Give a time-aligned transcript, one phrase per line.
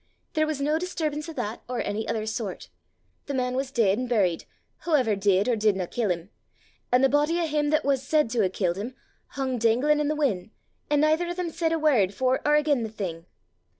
[0.33, 2.69] There was nae disturbance o' that, or ony ither sort.
[3.27, 4.45] The man was deid an' buried,
[4.79, 6.31] whaever did or didna kill him,
[6.91, 8.95] an' the body o' him that was said to hae killed him,
[9.27, 10.49] hung danglin' i' the win',
[10.89, 13.27] an' naither o' them said a word for or again' the thing.